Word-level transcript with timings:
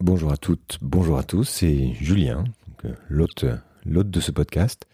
Bonjour 0.00 0.30
à 0.30 0.36
toutes, 0.36 0.78
bonjour 0.82 1.16
à 1.16 1.22
tous, 1.22 1.44
c'est 1.44 1.94
Julien, 1.94 2.44
euh, 2.84 2.92
l'hôte, 3.08 3.46
de 3.86 4.20
ce 4.20 4.30
podcast. 4.30 4.84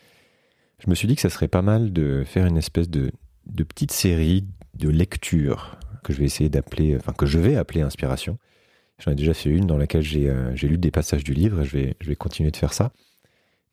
Je 0.78 0.88
me 0.88 0.94
suis 0.94 1.08
dit 1.08 1.16
que 1.16 1.20
ça 1.20 1.28
serait 1.28 1.48
pas 1.48 1.60
mal 1.60 1.92
de 1.92 2.22
faire 2.24 2.46
une 2.46 2.56
espèce 2.56 2.88
de, 2.88 3.10
petite 3.68 3.90
série 3.90 4.44
de 4.74 4.88
lectures 4.88 5.76
que 6.04 6.12
je 6.12 6.20
vais 6.20 6.24
essayer 6.26 6.48
d'appeler, 6.48 6.96
enfin 6.96 7.12
que 7.12 7.26
je 7.26 7.40
vais 7.40 7.56
appeler 7.56 7.80
inspiration. 7.80 8.38
J'en 9.00 9.10
ai 9.10 9.16
déjà 9.16 9.34
fait 9.34 9.50
une 9.50 9.66
dans 9.66 9.76
laquelle 9.76 10.02
j'ai, 10.02 10.30
euh, 10.30 10.54
j'ai 10.54 10.68
lu 10.68 10.78
des 10.78 10.92
passages 10.92 11.24
du 11.24 11.34
livre 11.34 11.62
et 11.62 11.64
je 11.64 11.76
vais, 11.76 11.96
je 12.00 12.08
vais 12.08 12.16
continuer 12.16 12.52
de 12.52 12.56
faire 12.56 12.72
ça. 12.72 12.92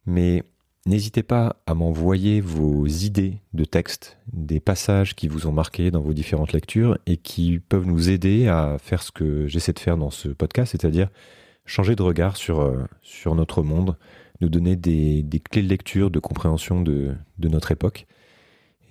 Mais 0.07 0.43
N'hésitez 0.85 1.23
pas 1.23 1.57
à 1.67 1.73
m'envoyer 1.73 2.41
vos 2.41 2.87
idées 2.87 3.41
de 3.53 3.65
texte, 3.65 4.17
des 4.31 4.59
passages 4.59 5.15
qui 5.15 5.27
vous 5.27 5.45
ont 5.45 5.51
marqué 5.51 5.91
dans 5.91 5.99
vos 5.99 6.13
différentes 6.13 6.53
lectures 6.53 6.97
et 7.05 7.17
qui 7.17 7.59
peuvent 7.59 7.85
nous 7.85 8.09
aider 8.09 8.47
à 8.47 8.77
faire 8.79 9.03
ce 9.03 9.11
que 9.11 9.45
j'essaie 9.47 9.73
de 9.73 9.79
faire 9.79 9.97
dans 9.97 10.09
ce 10.09 10.29
podcast, 10.29 10.71
c'est-à-dire 10.71 11.09
changer 11.65 11.95
de 11.95 12.01
regard 12.01 12.37
sur, 12.37 12.61
euh, 12.61 12.85
notre 13.25 13.61
monde, 13.61 13.97
nous 14.41 14.49
donner 14.49 14.75
des, 14.75 15.23
clés 15.51 15.61
de 15.61 15.67
lecture, 15.67 16.09
de 16.09 16.19
compréhension 16.19 16.81
de 16.81 17.17
notre 17.37 17.71
époque. 17.71 18.07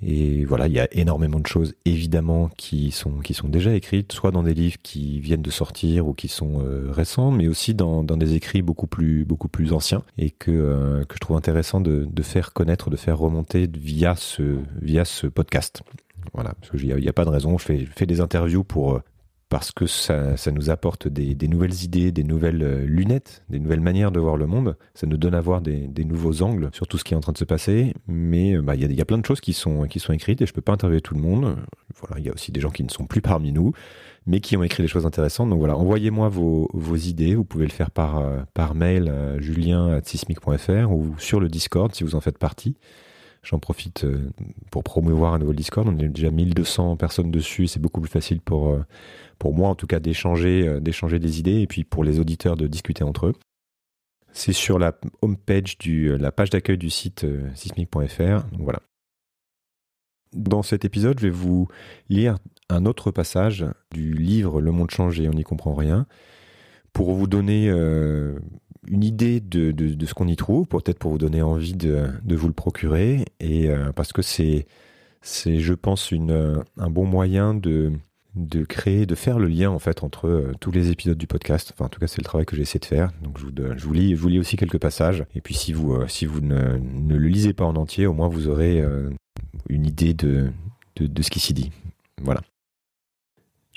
Et 0.02 0.44
voilà, 0.44 0.68
il 0.68 0.72
y 0.72 0.80
a 0.80 0.88
énormément 0.92 1.40
de 1.40 1.46
choses 1.46 1.74
évidemment 1.84 2.50
qui 2.56 2.92
sont 2.92 3.18
qui 3.18 3.34
sont 3.34 3.48
déjà 3.48 3.74
écrites, 3.74 4.12
soit 4.12 4.30
dans 4.30 4.44
des 4.44 4.54
livres 4.54 4.76
qui 4.82 5.18
viennent 5.18 5.42
de 5.42 5.50
sortir 5.50 6.06
ou 6.06 6.14
qui 6.14 6.28
sont 6.28 6.62
euh, 6.62 6.90
récents, 6.90 7.30
mais 7.32 7.48
aussi 7.48 7.74
dans, 7.74 8.04
dans 8.04 8.16
des 8.16 8.34
écrits 8.34 8.62
beaucoup 8.62 8.86
plus 8.86 9.24
beaucoup 9.24 9.48
plus 9.48 9.72
anciens 9.72 10.04
et 10.16 10.30
que 10.30 10.52
euh, 10.52 11.04
que 11.04 11.16
je 11.16 11.20
trouve 11.20 11.36
intéressant 11.36 11.80
de, 11.80 12.06
de 12.08 12.22
faire 12.22 12.52
connaître, 12.52 12.90
de 12.90 12.96
faire 12.96 13.18
remonter 13.18 13.68
via 13.72 14.14
ce 14.14 14.58
via 14.80 15.04
ce 15.04 15.26
podcast. 15.26 15.82
Voilà, 16.34 16.54
parce 16.60 16.70
qu'il 16.70 16.94
n'y 16.94 17.06
a, 17.06 17.10
a, 17.10 17.12
pas 17.12 17.24
de 17.24 17.30
raison. 17.30 17.58
Je 17.58 17.64
fais, 17.64 17.78
je 17.80 17.90
fais 17.90 18.06
des 18.06 18.20
interviews 18.20 18.62
pour 18.62 18.94
euh, 18.94 19.02
parce 19.48 19.72
que 19.72 19.86
ça, 19.86 20.36
ça 20.36 20.50
nous 20.50 20.68
apporte 20.70 21.08
des, 21.08 21.34
des, 21.34 21.48
nouvelles 21.48 21.82
idées, 21.82 22.12
des 22.12 22.24
nouvelles 22.24 22.62
euh, 22.62 22.84
lunettes, 22.84 23.44
des 23.48 23.58
nouvelles 23.58 23.80
manières 23.80 24.12
de 24.12 24.20
voir 24.20 24.36
le 24.36 24.46
monde. 24.46 24.76
Ça 24.94 25.06
nous 25.06 25.16
donne 25.16 25.34
à 25.34 25.40
voir 25.40 25.62
des, 25.62 25.86
des 25.86 26.04
nouveaux 26.04 26.42
angles 26.42 26.68
sur 26.72 26.86
tout 26.86 26.98
ce 26.98 27.05
qui 27.05 27.14
est 27.14 27.16
en 27.16 27.20
train 27.20 27.32
de 27.32 27.38
se 27.38 27.44
passer. 27.44 27.94
Mais 28.06 28.56
euh, 28.56 28.62
bah, 28.62 28.74
il 28.74 28.80
bah, 28.80 28.86
y, 28.88 28.92
a, 28.92 28.98
y 28.98 29.00
a 29.00 29.05
plein 29.06 29.18
de 29.18 29.24
choses 29.24 29.40
qui 29.40 29.55
sont, 29.55 29.84
qui 29.84 30.00
sont 30.00 30.12
écrites 30.12 30.42
et 30.42 30.46
je 30.46 30.52
peux 30.52 30.60
pas 30.60 30.72
interviewer 30.72 31.00
tout 31.00 31.14
le 31.14 31.20
monde. 31.20 31.56
Voilà, 32.00 32.18
il 32.18 32.27
y 32.27 32.28
a 32.28 32.32
aussi 32.32 32.52
des 32.52 32.60
gens 32.60 32.70
qui 32.70 32.84
ne 32.84 32.90
sont 32.90 33.06
plus 33.06 33.22
parmi 33.22 33.52
nous, 33.52 33.72
mais 34.27 34.40
qui 34.40 34.56
ont 34.56 34.62
écrit 34.62 34.82
des 34.82 34.88
choses 34.88 35.06
intéressantes. 35.06 35.48
Donc 35.48 35.58
voilà, 35.58 35.77
envoyez-moi 35.77 36.28
vos, 36.28 36.68
vos 36.74 36.96
idées. 36.96 37.34
Vous 37.34 37.44
pouvez 37.44 37.64
le 37.64 37.72
faire 37.72 37.90
par, 37.90 38.18
euh, 38.18 38.40
par 38.52 38.74
mail 38.74 39.08
à 39.08 39.40
julien.sismic.fr 39.40 40.92
ou 40.92 41.14
sur 41.18 41.40
le 41.40 41.48
Discord 41.48 41.94
si 41.94 42.05
vous 42.05 42.14
en 42.14 42.20
faites 42.20 42.38
partie. 42.38 42.77
J'en 43.42 43.58
profite 43.58 44.05
pour 44.70 44.83
promouvoir 44.83 45.33
un 45.33 45.39
nouveau 45.39 45.53
Discord. 45.53 45.89
On 45.89 45.98
est 45.98 46.08
déjà 46.08 46.31
1200 46.31 46.97
personnes 46.97 47.31
dessus. 47.31 47.67
C'est 47.67 47.80
beaucoup 47.80 48.00
plus 48.00 48.11
facile 48.11 48.41
pour 48.41 48.77
pour 49.39 49.55
moi 49.55 49.69
en 49.69 49.75
tout 49.75 49.86
cas 49.86 50.00
d'échanger 50.00 50.67
euh, 50.67 50.80
d'échanger 50.80 51.19
des 51.19 51.39
idées 51.39 51.61
et 51.61 51.67
puis 51.67 51.84
pour 51.84 52.05
les 52.05 52.20
auditeurs 52.20 52.56
de 52.56 52.67
discuter 52.67 53.05
entre 53.05 53.27
eux. 53.27 53.34
C'est 54.33 54.53
sur 54.53 54.78
la 54.78 54.98
homepage 55.22 55.78
du 55.78 56.11
euh, 56.11 56.19
la 56.19 56.33
page 56.33 56.50
d'accueil 56.50 56.78
du 56.78 56.91
site 56.91 57.25
euh, 57.25 57.48
sismic.fr. 57.55 58.47
Voilà. 58.58 58.80
Dans 60.34 60.62
cet 60.62 60.84
épisode, 60.84 61.19
je 61.19 61.27
vais 61.27 61.33
vous 61.33 61.69
lire 62.11 62.36
un 62.69 62.84
autre 62.84 63.11
passage 63.11 63.64
du 63.92 64.12
livre 64.12 64.61
Le 64.61 64.70
monde 64.70 64.91
changé, 64.91 65.27
on 65.27 65.33
n'y 65.33 65.42
comprend 65.42 65.75
rien, 65.75 66.06
pour 66.92 67.14
vous 67.14 67.27
donner 67.27 67.70
euh, 67.70 68.39
une 68.91 69.05
idée 69.05 69.41
de, 69.41 69.75
ce 70.06 70.14
qu'on 70.14 70.28
y 70.28 70.36
trouve, 70.36 70.67
peut-être 70.67 70.98
pour 70.98 71.12
vous 71.12 71.19
donner 71.19 71.42
envie 71.42 71.75
de, 71.75 72.11
vous 72.28 72.47
le 72.47 72.53
procurer, 72.53 73.25
et 73.41 73.69
euh, 73.69 73.92
parce 73.92 74.12
que 74.12 74.22
c'est, 74.22 74.67
je 75.22 75.75
pense, 75.75 76.11
une, 76.11 76.62
un 76.77 76.91
bon 76.91 77.05
moyen 77.05 77.55
de, 77.55 77.92
de 78.39 78.64
créer, 78.64 79.06
de 79.06 79.14
faire 79.14 79.39
le 79.39 79.48
lien 79.48 79.70
en 79.70 79.78
fait 79.78 80.03
entre 80.05 80.28
euh, 80.28 80.53
tous 80.61 80.70
les 80.70 80.91
épisodes 80.91 81.19
du 81.19 81.27
podcast. 81.27 81.72
Enfin, 81.75 81.86
en 81.86 81.89
tout 81.89 82.00
cas, 82.00 82.06
c'est 82.06 82.20
le 82.20 82.25
travail 82.25 82.47
que 82.47 82.56
j'essaie 82.56 82.78
de 82.78 82.84
faire. 82.84 83.11
Donc, 83.22 83.39
je 83.39 83.45
vous, 83.45 83.53
je 83.77 83.84
vous, 84.17 84.28
lis, 84.28 84.39
aussi 84.39 84.56
quelques 84.56 84.78
passages. 84.78 85.25
Et 85.34 85.41
puis, 85.41 85.55
si 85.55 85.73
vous, 85.73 85.95
euh, 85.95 86.06
si 86.08 86.27
vous 86.27 86.41
ne, 86.41 86.78
ne, 86.78 87.17
le 87.17 87.28
lisez 87.28 87.52
pas 87.52 87.64
en 87.64 87.77
entier, 87.77 88.06
au 88.06 88.12
moins 88.12 88.28
vous 88.28 88.48
aurez 88.48 88.80
euh, 88.80 89.11
une 89.69 89.86
idée 89.86 90.14
de, 90.14 90.51
de, 90.96 91.07
de 91.07 91.23
ce 91.23 91.30
qui 91.30 91.41
s'y 91.41 91.55
dit. 91.55 91.70
Voilà. 92.23 92.41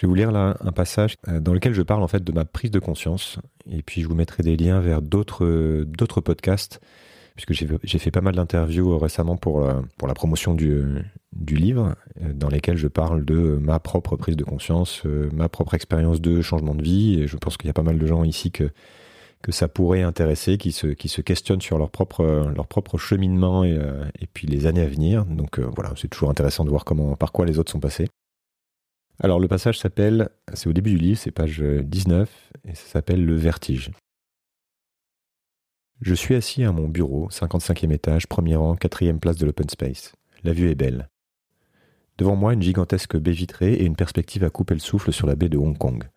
Je 0.02 0.08
vais 0.08 0.10
vous 0.10 0.16
lire 0.16 0.32
là 0.32 0.58
un 0.62 0.72
passage 0.72 1.14
dans 1.28 1.54
lequel 1.54 1.76
je 1.76 1.84
parle 1.84 2.02
en 2.02 2.08
fait 2.08 2.24
de 2.24 2.32
ma 2.32 2.44
prise 2.44 2.72
de 2.72 2.80
conscience. 2.80 3.38
Et 3.70 3.84
puis, 3.84 4.02
je 4.02 4.08
vous 4.08 4.16
mettrai 4.16 4.42
des 4.42 4.58
liens 4.58 4.80
vers 4.80 5.00
d'autres, 5.00 5.84
d'autres 5.86 6.22
podcasts 6.22 6.82
puisque 7.36 7.54
j'ai 7.84 8.00
fait 8.00 8.10
pas 8.12 8.22
mal 8.22 8.36
d'interviews 8.36 8.98
récemment 8.98 9.38
pour 9.38 9.62
la, 9.62 9.82
pour 9.98 10.08
la 10.08 10.16
promotion 10.16 10.56
du, 10.56 10.84
du 11.34 11.56
livre, 11.56 11.96
euh, 12.22 12.34
dans 12.34 12.50
lesquels 12.50 12.78
je 12.78 12.88
parle 12.88 13.24
de 13.24 13.58
ma 13.62 13.80
propre 13.80 14.16
prise 14.16 14.36
de 14.36 14.44
conscience, 14.44 15.04
euh, 15.06 15.30
ma 15.32 15.50
propre 15.50 15.76
expérience 15.76 16.20
de 16.20 16.42
changement 16.42 16.76
de 16.76 16.82
vie, 16.84 17.22
et 17.22 17.28
je 17.28 17.38
pense 17.38 17.58
qu'il 17.58 17.68
y 17.68 17.70
a 17.70 17.74
pas 17.74 17.84
mal 17.84 18.00
de 18.00 18.06
gens 18.08 18.24
ici 18.24 18.52
que 18.52 18.70
que 19.44 19.52
ça 19.52 19.68
pourrait 19.68 20.04
intéresser, 20.04 20.60
qui 20.60 20.72
se, 20.72 20.86
qui 20.86 21.10
se 21.10 21.20
questionnent 21.20 21.62
sur 21.62 21.80
leur 21.80 21.90
propre, 21.90 22.98
cheminement 23.00 23.64
et, 23.64 23.72
euh, 23.72 24.06
et 24.20 24.28
puis 24.28 24.46
les 24.46 24.68
années 24.68 24.84
à 24.84 24.88
venir. 24.88 25.26
Donc 25.26 25.60
voilà, 25.60 25.94
c'est 25.96 26.10
toujours 26.10 26.30
intéressant 26.30 26.64
de 26.64 26.70
voir 26.70 26.86
comment, 26.86 27.16
par 27.16 27.32
quoi 27.32 27.48
les 27.48 27.58
autres 27.58 27.72
sont 27.72 27.80
passés. 27.80 28.08
Alors 29.24 29.40
le 29.40 29.48
passage 29.48 29.78
s'appelle, 29.78 30.30
c'est 30.56 30.68
au 30.68 30.74
début 30.74 30.90
du 30.90 30.98
livre, 30.98 31.20
c'est 31.20 31.30
page 31.30 31.62
19, 31.62 32.54
et 32.68 32.74
ça 32.74 32.88
s'appelle 32.88 33.24
Le 33.24 33.36
vertige. 33.36 33.92
Je 36.02 36.16
suis 36.16 36.34
assis 36.34 36.64
à 36.64 36.72
mon 36.72 36.90
bureau, 36.90 37.30
55e 37.30 37.92
étage, 37.92 38.28
premier 38.28 38.56
rang, 38.56 38.76
quatrième 38.76 39.20
place 39.20 39.38
de 39.38 39.46
l'open 39.46 39.70
space. 39.70 40.16
La 40.44 40.54
vue 40.54 40.72
est 40.72 40.76
belle. 40.76 41.08
Devant 42.18 42.36
moi, 42.36 42.54
une 42.54 42.64
gigantesque 42.64 43.16
baie 43.16 43.32
vitrée 43.32 43.74
et 43.74 43.86
une 43.86 43.96
perspective 43.96 44.44
à 44.44 44.50
couper 44.50 44.74
le 44.74 44.80
souffle 44.80 45.14
sur 45.14 45.28
la 45.28 45.36
baie 45.36 45.50
de 45.50 45.60
Hong 45.60 45.78
Kong. 45.78 46.10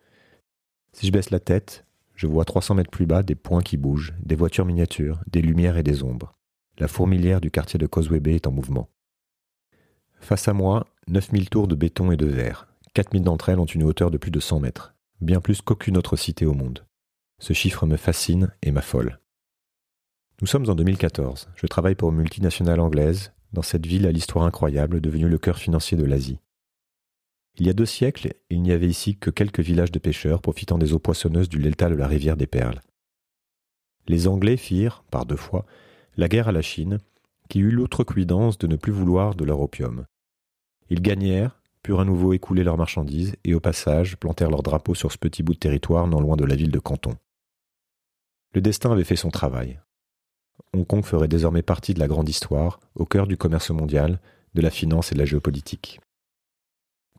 Si 0.91 1.05
je 1.05 1.11
baisse 1.11 1.29
la 1.29 1.39
tête, 1.39 1.85
je 2.15 2.25
vois 2.25 2.43
300 2.43 2.73
mètres 2.73 2.89
plus 2.89 3.05
bas 3.05 3.21
des 3.21 3.35
points 3.35 3.61
qui 3.61 3.77
bougent, 3.77 4.15
des 4.23 4.35
voitures 4.35 4.65
miniatures, 4.65 5.19
des 5.27 5.43
lumières 5.43 5.77
et 5.77 5.83
des 5.83 6.01
ombres. 6.01 6.33
La 6.79 6.87
fourmilière 6.87 7.39
du 7.39 7.51
quartier 7.51 7.77
de 7.77 7.85
Causeway 7.85 8.19
Bay 8.19 8.33
est 8.33 8.47
en 8.47 8.51
mouvement. 8.51 8.89
Face 10.21 10.47
à 10.47 10.53
moi, 10.53 10.87
9000 11.07 11.51
tours 11.51 11.67
de 11.67 11.75
béton 11.75 12.11
et 12.11 12.17
de 12.17 12.25
verre. 12.25 12.67
4000 12.95 13.23
d'entre 13.23 13.49
elles 13.49 13.59
ont 13.59 13.65
une 13.65 13.83
hauteur 13.83 14.09
de 14.09 14.17
plus 14.17 14.31
de 14.31 14.39
100 14.39 14.61
mètres, 14.61 14.95
bien 15.19 15.41
plus 15.41 15.61
qu'aucune 15.61 15.97
autre 15.97 16.15
cité 16.15 16.45
au 16.45 16.53
monde. 16.53 16.87
Ce 17.39 17.51
chiffre 17.51 17.85
me 17.85 17.97
fascine 17.97 18.55
et 18.63 18.71
m'affole. 18.71 19.19
Nous 20.39 20.47
sommes 20.47 20.69
en 20.69 20.75
2014. 20.75 21.49
Je 21.55 21.67
travaille 21.67 21.95
pour 21.95 22.09
une 22.09 22.15
multinationale 22.15 22.79
anglaise, 22.79 23.33
dans 23.51 23.63
cette 23.63 23.85
ville 23.85 24.07
à 24.07 24.13
l'histoire 24.13 24.45
incroyable, 24.45 25.01
devenue 25.01 25.27
le 25.27 25.37
cœur 25.37 25.57
financier 25.57 25.97
de 25.97 26.05
l'Asie. 26.05 26.39
Il 27.57 27.67
y 27.67 27.69
a 27.69 27.73
deux 27.73 27.85
siècles, 27.85 28.33
il 28.49 28.61
n'y 28.61 28.71
avait 28.71 28.87
ici 28.87 29.17
que 29.17 29.29
quelques 29.29 29.59
villages 29.59 29.91
de 29.91 29.99
pêcheurs 29.99 30.41
profitant 30.41 30.77
des 30.77 30.93
eaux 30.93 30.99
poissonneuses 30.99 31.49
du 31.49 31.59
delta 31.59 31.89
de 31.89 31.95
la 31.95 32.07
rivière 32.07 32.37
des 32.37 32.47
Perles. 32.47 32.79
Les 34.07 34.29
Anglais 34.29 34.57
firent, 34.57 35.03
par 35.11 35.25
deux 35.25 35.35
fois, 35.35 35.65
la 36.15 36.29
guerre 36.29 36.47
à 36.47 36.53
la 36.53 36.61
Chine, 36.61 36.99
qui 37.49 37.59
eut 37.59 37.71
l'outrecuidance 37.71 38.57
de 38.57 38.67
ne 38.67 38.77
plus 38.77 38.93
vouloir 38.93 39.35
de 39.35 39.43
leur 39.43 39.59
opium. 39.59 40.05
Ils 40.89 41.01
gagnèrent, 41.01 41.59
purent 41.85 41.99
à 41.99 42.05
nouveau 42.05 42.33
écouler 42.33 42.63
leurs 42.63 42.79
marchandises 42.79 43.35
et 43.43 43.53
au 43.53 43.59
passage 43.59 44.17
plantèrent 44.17 44.49
leur 44.49 44.63
drapeau 44.63 44.95
sur 44.95 45.11
ce 45.11 45.19
petit 45.19 45.43
bout 45.43 45.53
de 45.53 45.59
territoire 45.59 46.07
non 46.07 46.19
loin 46.19 46.35
de 46.35 46.43
la 46.43 46.55
ville 46.55 46.71
de 46.71 46.79
Canton. 46.79 47.13
Le 48.55 48.61
destin 48.61 48.91
avait 48.91 49.03
fait 49.03 49.15
son 49.15 49.29
travail. 49.29 49.79
Hong 50.73 50.87
Kong 50.87 51.05
ferait 51.05 51.27
désormais 51.27 51.61
partie 51.61 51.93
de 51.93 51.99
la 51.99 52.07
grande 52.07 52.27
histoire, 52.27 52.79
au 52.95 53.05
cœur 53.05 53.27
du 53.27 53.37
commerce 53.37 53.69
mondial, 53.69 54.19
de 54.55 54.61
la 54.61 54.71
finance 54.71 55.11
et 55.11 55.13
de 55.13 55.19
la 55.19 55.25
géopolitique. 55.25 55.99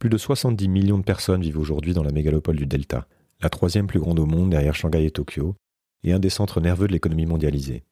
Plus 0.00 0.10
de 0.10 0.18
70 0.18 0.66
millions 0.66 0.98
de 0.98 1.04
personnes 1.04 1.42
vivent 1.42 1.60
aujourd'hui 1.60 1.94
dans 1.94 2.02
la 2.02 2.10
mégalopole 2.10 2.56
du 2.56 2.66
Delta, 2.66 3.06
la 3.40 3.50
troisième 3.50 3.86
plus 3.86 4.00
grande 4.00 4.18
au 4.18 4.26
monde 4.26 4.50
derrière 4.50 4.74
Shanghai 4.74 5.04
et 5.04 5.12
Tokyo, 5.12 5.54
et 6.02 6.12
un 6.12 6.18
des 6.18 6.28
centres 6.28 6.60
nerveux 6.60 6.88
de 6.88 6.92
l'économie 6.92 7.26
mondialisée. 7.26 7.84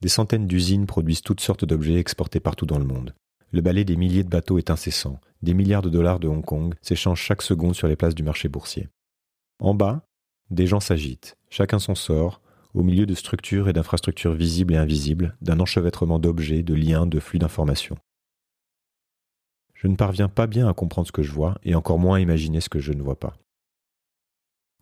Des 0.00 0.08
centaines 0.08 0.46
d'usines 0.46 0.86
produisent 0.86 1.20
toutes 1.20 1.42
sortes 1.42 1.66
d'objets 1.66 2.00
exportés 2.00 2.40
partout 2.40 2.64
dans 2.64 2.78
le 2.78 2.86
monde. 2.86 3.14
Le 3.50 3.60
balai 3.60 3.84
des 3.84 3.96
milliers 3.96 4.24
de 4.24 4.30
bateaux 4.30 4.56
est 4.56 4.70
incessant. 4.70 5.20
Des 5.42 5.54
milliards 5.54 5.82
de 5.82 5.90
dollars 5.90 6.20
de 6.20 6.28
Hong 6.28 6.44
Kong 6.44 6.74
s'échangent 6.82 7.20
chaque 7.20 7.42
seconde 7.42 7.74
sur 7.74 7.88
les 7.88 7.96
places 7.96 8.14
du 8.14 8.22
marché 8.22 8.48
boursier. 8.48 8.88
En 9.60 9.74
bas, 9.74 10.06
des 10.50 10.66
gens 10.66 10.80
s'agitent, 10.80 11.36
chacun 11.50 11.78
son 11.78 11.94
sort, 11.94 12.40
au 12.74 12.82
milieu 12.82 13.06
de 13.06 13.14
structures 13.14 13.68
et 13.68 13.72
d'infrastructures 13.72 14.34
visibles 14.34 14.74
et 14.74 14.78
invisibles, 14.78 15.36
d'un 15.40 15.60
enchevêtrement 15.60 16.18
d'objets, 16.18 16.62
de 16.62 16.74
liens, 16.74 17.06
de 17.06 17.20
flux 17.20 17.38
d'informations. 17.38 17.96
Je 19.74 19.88
ne 19.88 19.96
parviens 19.96 20.28
pas 20.28 20.46
bien 20.46 20.68
à 20.68 20.74
comprendre 20.74 21.06
ce 21.06 21.12
que 21.12 21.22
je 21.22 21.32
vois, 21.32 21.58
et 21.62 21.74
encore 21.74 21.98
moins 21.98 22.18
à 22.18 22.20
imaginer 22.20 22.60
ce 22.60 22.68
que 22.68 22.78
je 22.78 22.92
ne 22.92 23.02
vois 23.02 23.18
pas. 23.18 23.36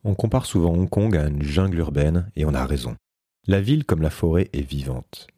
On 0.02 0.14
compare 0.14 0.46
souvent 0.46 0.72
Hong 0.72 0.88
Kong 0.88 1.16
à 1.16 1.28
une 1.28 1.42
jungle 1.42 1.78
urbaine, 1.78 2.30
et 2.36 2.44
on 2.44 2.54
a 2.54 2.66
raison. 2.66 2.96
La 3.46 3.60
ville, 3.60 3.84
comme 3.84 4.02
la 4.02 4.10
forêt, 4.10 4.50
est 4.52 4.62
vivante. 4.62 5.28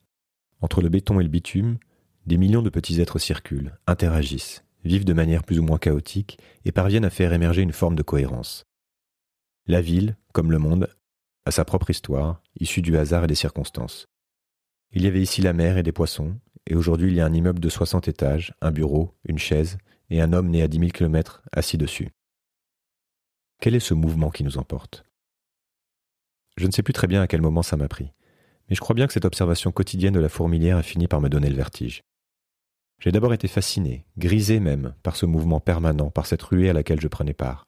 Entre 0.60 0.80
le 0.80 0.88
béton 0.88 1.20
et 1.20 1.24
le 1.24 1.28
bitume, 1.28 1.78
des 2.26 2.38
millions 2.38 2.62
de 2.62 2.70
petits 2.70 3.00
êtres 3.00 3.18
circulent, 3.18 3.78
interagissent, 3.86 4.64
vivent 4.86 5.04
de 5.04 5.12
manière 5.12 5.44
plus 5.44 5.58
ou 5.58 5.62
moins 5.62 5.78
chaotique, 5.78 6.38
et 6.64 6.72
parviennent 6.72 7.04
à 7.04 7.10
faire 7.10 7.32
émerger 7.32 7.62
une 7.62 7.72
forme 7.72 7.96
de 7.96 8.02
cohérence. 8.02 8.64
La 9.66 9.80
ville, 9.80 10.16
comme 10.32 10.50
le 10.50 10.58
monde, 10.58 10.88
à 11.44 11.50
sa 11.50 11.64
propre 11.64 11.90
histoire, 11.90 12.42
issue 12.58 12.82
du 12.82 12.96
hasard 12.96 13.24
et 13.24 13.28
des 13.28 13.34
circonstances. 13.34 14.06
Il 14.92 15.02
y 15.02 15.06
avait 15.06 15.22
ici 15.22 15.42
la 15.42 15.52
mer 15.52 15.78
et 15.78 15.82
des 15.82 15.92
poissons, 15.92 16.38
et 16.66 16.74
aujourd'hui 16.74 17.10
il 17.10 17.16
y 17.16 17.20
a 17.20 17.26
un 17.26 17.32
immeuble 17.32 17.60
de 17.60 17.68
60 17.68 18.08
étages, 18.08 18.54
un 18.60 18.70
bureau, 18.70 19.14
une 19.24 19.38
chaise, 19.38 19.78
et 20.10 20.20
un 20.20 20.32
homme 20.32 20.50
né 20.50 20.62
à 20.62 20.68
10 20.68 20.78
000 20.78 20.90
kilomètres 20.90 21.42
assis 21.52 21.78
dessus. 21.78 22.10
Quel 23.60 23.74
est 23.74 23.80
ce 23.80 23.94
mouvement 23.94 24.30
qui 24.30 24.44
nous 24.44 24.58
emporte? 24.58 25.04
Je 26.56 26.66
ne 26.66 26.72
sais 26.72 26.82
plus 26.82 26.92
très 26.92 27.06
bien 27.06 27.22
à 27.22 27.26
quel 27.26 27.42
moment 27.42 27.62
ça 27.62 27.76
m'a 27.76 27.88
pris, 27.88 28.12
mais 28.68 28.76
je 28.76 28.80
crois 28.80 28.94
bien 28.94 29.06
que 29.06 29.12
cette 29.12 29.24
observation 29.24 29.72
quotidienne 29.72 30.14
de 30.14 30.20
la 30.20 30.28
fourmilière 30.28 30.76
a 30.76 30.82
fini 30.82 31.08
par 31.08 31.20
me 31.20 31.28
donner 31.28 31.50
le 31.50 31.56
vertige. 31.56 32.02
J'ai 32.98 33.12
d'abord 33.12 33.34
été 33.34 33.48
fasciné, 33.48 34.06
grisé 34.16 34.58
même, 34.58 34.94
par 35.02 35.16
ce 35.16 35.26
mouvement 35.26 35.60
permanent, 35.60 36.10
par 36.10 36.26
cette 36.26 36.42
ruée 36.42 36.70
à 36.70 36.72
laquelle 36.72 37.00
je 37.00 37.08
prenais 37.08 37.34
part. 37.34 37.66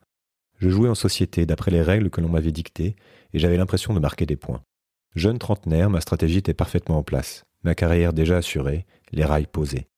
Je 0.59 0.71
jouais 0.71 0.89
en 0.89 0.95
société 0.95 1.47
d'après 1.47 1.71
les 1.71 1.83
règles 1.83 2.11
que 2.11 2.21
l'on 2.21 2.29
m'avait 2.29 2.53
dictées, 2.53 2.97
et 3.33 3.39
j'avais 3.39 3.57
l'impression 3.57 3.95
de 3.95 4.01
marquer 4.01 4.27
des 4.27 4.37
points. 4.37 4.63
Jeune 5.15 5.39
trentenaire, 5.39 5.91
ma 5.91 6.01
stratégie 6.01 6.39
était 6.39 6.55
parfaitement 6.55 6.99
en 6.99 7.03
place, 7.03 7.45
ma 7.63 7.75
carrière 7.75 8.13
déjà 8.13 8.39
assurée, 8.39 8.87
les 9.13 9.25
rails 9.25 9.47
posés. 9.47 9.89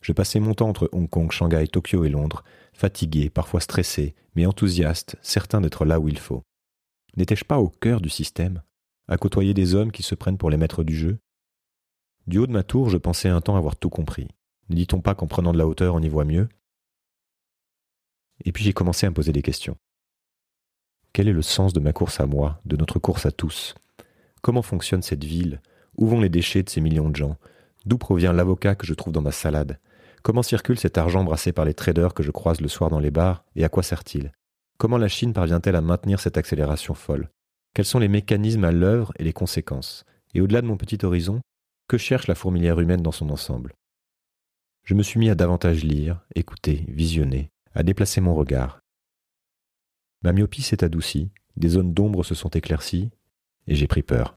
Je 0.00 0.12
passais 0.12 0.40
mon 0.40 0.54
temps 0.54 0.68
entre 0.68 0.88
Hong 0.92 1.08
Kong, 1.08 1.30
Shanghai, 1.30 1.68
Tokyo 1.68 2.04
et 2.04 2.08
Londres, 2.08 2.42
fatigué, 2.72 3.30
parfois 3.30 3.60
stressé, 3.60 4.14
mais 4.34 4.46
enthousiaste, 4.46 5.16
certain 5.22 5.60
d'être 5.60 5.84
là 5.84 6.00
où 6.00 6.08
il 6.08 6.18
faut. 6.18 6.42
N'étais-je 7.16 7.44
pas 7.44 7.58
au 7.58 7.68
cœur 7.68 8.00
du 8.00 8.08
système, 8.08 8.62
à 9.08 9.16
côtoyer 9.16 9.54
des 9.54 9.74
hommes 9.74 9.92
qui 9.92 10.02
se 10.02 10.14
prennent 10.14 10.38
pour 10.38 10.50
les 10.50 10.56
maîtres 10.56 10.82
du 10.82 10.96
jeu? 10.96 11.18
Du 12.26 12.38
haut 12.38 12.46
de 12.46 12.52
ma 12.52 12.62
tour, 12.62 12.88
je 12.88 12.98
pensais 12.98 13.28
un 13.28 13.40
temps 13.40 13.56
avoir 13.56 13.76
tout 13.76 13.90
compris. 13.90 14.28
Ne 14.68 14.76
dit-on 14.76 15.00
pas 15.00 15.14
qu'en 15.14 15.26
prenant 15.26 15.52
de 15.52 15.58
la 15.58 15.66
hauteur, 15.66 15.94
on 15.94 16.02
y 16.02 16.08
voit 16.08 16.24
mieux? 16.24 16.48
Et 18.44 18.52
puis 18.52 18.64
j'ai 18.64 18.72
commencé 18.72 19.06
à 19.06 19.10
me 19.10 19.14
poser 19.14 19.32
des 19.32 19.42
questions. 19.42 19.76
Quel 21.12 21.28
est 21.28 21.32
le 21.32 21.42
sens 21.42 21.72
de 21.72 21.80
ma 21.80 21.92
course 21.92 22.20
à 22.20 22.26
moi, 22.26 22.60
de 22.64 22.76
notre 22.76 22.98
course 22.98 23.26
à 23.26 23.32
tous? 23.32 23.74
Comment 24.40 24.62
fonctionne 24.62 25.02
cette 25.02 25.24
ville? 25.24 25.60
Où 25.96 26.06
vont 26.06 26.20
les 26.20 26.30
déchets 26.30 26.62
de 26.62 26.70
ces 26.70 26.80
millions 26.80 27.10
de 27.10 27.16
gens? 27.16 27.36
D'où 27.84 27.98
provient 27.98 28.32
l'avocat 28.32 28.74
que 28.74 28.86
je 28.86 28.94
trouve 28.94 29.12
dans 29.12 29.20
ma 29.20 29.32
salade? 29.32 29.78
Comment 30.22 30.42
circule 30.42 30.78
cet 30.78 30.98
argent 30.98 31.24
brassé 31.24 31.52
par 31.52 31.64
les 31.64 31.74
traders 31.74 32.14
que 32.14 32.22
je 32.22 32.30
croise 32.30 32.60
le 32.60 32.68
soir 32.68 32.90
dans 32.90 33.00
les 33.00 33.10
bars? 33.10 33.44
Et 33.56 33.64
à 33.64 33.68
quoi 33.68 33.82
sert-il? 33.82 34.32
Comment 34.78 34.98
la 34.98 35.08
Chine 35.08 35.32
parvient-elle 35.32 35.76
à 35.76 35.80
maintenir 35.80 36.18
cette 36.18 36.38
accélération 36.38 36.94
folle? 36.94 37.28
Quels 37.74 37.84
sont 37.84 37.98
les 37.98 38.08
mécanismes 38.08 38.64
à 38.64 38.72
l'œuvre 38.72 39.12
et 39.18 39.24
les 39.24 39.32
conséquences? 39.32 40.04
Et 40.34 40.40
au-delà 40.40 40.62
de 40.62 40.66
mon 40.66 40.76
petit 40.76 41.04
horizon, 41.04 41.40
que 41.88 41.98
cherche 41.98 42.26
la 42.26 42.34
fourmilière 42.34 42.80
humaine 42.80 43.02
dans 43.02 43.12
son 43.12 43.30
ensemble? 43.30 43.74
Je 44.84 44.94
me 44.94 45.02
suis 45.02 45.20
mis 45.20 45.30
à 45.30 45.36
davantage 45.36 45.84
lire, 45.84 46.20
écouter, 46.34 46.84
visionner, 46.88 47.50
à 47.74 47.84
déplacer 47.84 48.20
mon 48.20 48.34
regard. 48.34 48.80
Ma 50.22 50.32
myopie 50.32 50.62
s'est 50.62 50.82
adoucie, 50.82 51.30
des 51.56 51.68
zones 51.68 51.94
d'ombre 51.94 52.24
se 52.24 52.34
sont 52.34 52.48
éclaircies, 52.48 53.10
et 53.68 53.76
j'ai 53.76 53.86
pris 53.86 54.02
peur. 54.02 54.34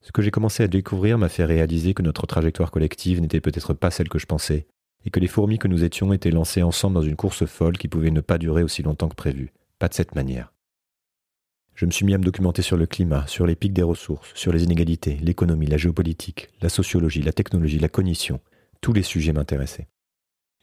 Ce 0.00 0.12
que 0.12 0.22
j'ai 0.22 0.30
commencé 0.30 0.62
à 0.62 0.68
découvrir 0.68 1.18
m'a 1.18 1.28
fait 1.28 1.44
réaliser 1.44 1.94
que 1.94 2.02
notre 2.02 2.26
trajectoire 2.26 2.70
collective 2.70 3.20
n'était 3.20 3.40
peut-être 3.40 3.74
pas 3.74 3.90
celle 3.90 4.08
que 4.08 4.18
je 4.18 4.26
pensais, 4.26 4.66
et 5.04 5.10
que 5.10 5.18
les 5.18 5.26
fourmis 5.26 5.58
que 5.58 5.68
nous 5.68 5.82
étions 5.82 6.12
étaient 6.12 6.30
lancées 6.30 6.62
ensemble 6.62 6.94
dans 6.94 7.02
une 7.02 7.16
course 7.16 7.46
folle 7.46 7.78
qui 7.78 7.88
pouvait 7.88 8.10
ne 8.10 8.20
pas 8.20 8.38
durer 8.38 8.62
aussi 8.62 8.82
longtemps 8.82 9.08
que 9.08 9.16
prévu. 9.16 9.52
Pas 9.78 9.88
de 9.88 9.94
cette 9.94 10.14
manière. 10.14 10.52
Je 11.74 11.86
me 11.86 11.90
suis 11.90 12.06
mis 12.06 12.14
à 12.14 12.18
me 12.18 12.24
documenter 12.24 12.62
sur 12.62 12.76
le 12.76 12.86
climat, 12.86 13.26
sur 13.26 13.46
les 13.46 13.56
pics 13.56 13.72
des 13.72 13.82
ressources, 13.82 14.30
sur 14.34 14.52
les 14.52 14.62
inégalités, 14.62 15.16
l'économie, 15.16 15.66
la 15.66 15.78
géopolitique, 15.78 16.50
la 16.62 16.68
sociologie, 16.68 17.22
la 17.22 17.32
technologie, 17.32 17.80
la 17.80 17.88
cognition. 17.88 18.40
Tous 18.80 18.92
les 18.92 19.02
sujets 19.02 19.32
m'intéressaient. 19.32 19.88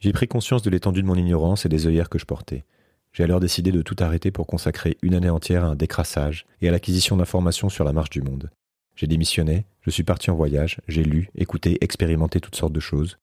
J'ai 0.00 0.12
pris 0.12 0.26
conscience 0.26 0.62
de 0.62 0.70
l'étendue 0.70 1.02
de 1.02 1.06
mon 1.06 1.14
ignorance 1.14 1.64
et 1.64 1.68
des 1.68 1.86
œillères 1.86 2.08
que 2.08 2.18
je 2.18 2.24
portais. 2.24 2.64
J'ai 3.12 3.24
alors 3.24 3.40
décidé 3.40 3.72
de 3.72 3.82
tout 3.82 3.96
arrêter 4.00 4.30
pour 4.30 4.46
consacrer 4.46 4.96
une 5.02 5.14
année 5.14 5.30
entière 5.30 5.64
à 5.64 5.68
un 5.68 5.76
décrassage 5.76 6.46
et 6.60 6.68
à 6.68 6.72
l'acquisition 6.72 7.16
d'informations 7.16 7.68
sur 7.68 7.84
la 7.84 7.92
marche 7.92 8.10
du 8.10 8.22
monde. 8.22 8.50
J'ai 8.96 9.06
démissionné, 9.06 9.66
je 9.82 9.90
suis 9.90 10.02
parti 10.02 10.30
en 10.30 10.34
voyage, 10.34 10.80
j'ai 10.88 11.04
lu, 11.04 11.30
écouté, 11.34 11.78
expérimenté 11.82 12.40
toutes 12.40 12.56
sortes 12.56 12.72
de 12.72 12.80
choses. 12.80 13.18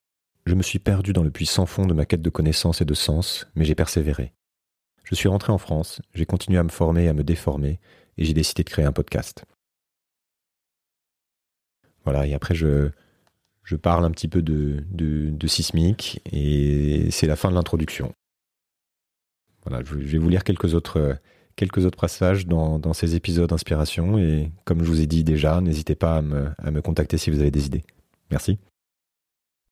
Je 0.45 0.56
me 0.56 0.63
suis 0.63 0.80
perdu 0.80 1.12
dans 1.12 1.24
le 1.24 1.31
puits 1.31 1.45
sans 1.45 1.65
fond 1.65 1.86
de 1.86 1.94
ma 1.94 2.06
quête 2.06 2.21
de 2.21 2.30
connaissances 2.30 2.81
et 2.81 2.86
de 2.86 2.94
sens, 2.94 3.47
mais 3.56 3.65
j'ai 3.65 3.75
persévéré. 3.75 4.33
Je 5.03 5.15
suis 5.15 5.27
rentré 5.27 5.51
en 5.51 5.57
France, 5.57 6.01
j'ai 6.13 6.25
continué 6.25 6.59
à 6.59 6.63
me 6.63 6.69
former 6.69 7.06
et 7.06 7.09
à 7.09 7.13
me 7.13 7.24
déformer, 7.24 7.80
et 8.18 8.25
j'ai 8.25 8.33
décidé 8.33 8.63
de 8.63 8.69
créer 8.69 8.86
un 8.86 8.91
podcast. 8.91 9.44
Voilà, 12.03 12.25
et 12.25 12.33
après 12.33 12.56
je, 12.56 12.91
je 13.69 13.75
parle 13.75 14.04
un 14.04 14.10
petit 14.10 14.27
peu 14.27 14.42
de, 14.42 14.83
de, 14.89 15.48
sismique, 15.48 16.21
et 16.31 17.12
c'est 17.12 17.27
la 17.27 17.36
fin 17.36 17.51
de 17.51 17.54
l'introduction. 17.54 18.12
Voilà, 19.63 19.83
je 19.86 19.94
vais 19.94 20.18
vous 20.18 20.30
lire 20.30 20.44
quelques 20.44 20.74
autres 20.74 21.18
quelques 21.56 21.86
autres 21.86 22.00
passages 22.00 22.48
dans, 22.48 22.94
ces 22.94 23.16
épisodes 23.16 23.48
d'inspiration. 23.50 24.18
Et 24.18 24.51
comme 24.66 24.83
je 24.83 24.89
vous 24.89 25.01
ai 25.01 25.06
dit 25.06 25.24
déjà, 25.24 25.62
n'hésitez 25.62 25.94
pas 25.94 26.18
à 26.18 26.71
me 26.71 26.81
contacter 26.81 27.19
si 27.19 27.30
vous 27.30 27.42
avez 27.42 27.51
des 27.51 27.68
idées. 27.68 27.83
Merci. 28.31 28.57